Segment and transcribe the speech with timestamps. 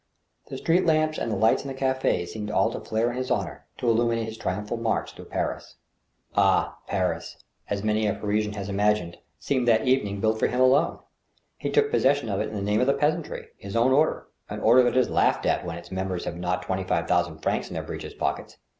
[0.47, 3.29] The street lamps and the lights in the cafds seemed all to flare in his
[3.29, 5.75] honor, to illuminate his triumphal march through Paris.
[6.35, 7.37] Ah, Paris—
[7.69, 10.97] as many a Parisian has imagined— seemed that even ing built for him alone.
[11.55, 14.59] He took possession of it in the name of the, peasantry, his own order, an
[14.61, 17.67] order that is laughed at when its mem bers have not twenty five thousand francs
[17.67, 18.57] in their breeches pockets.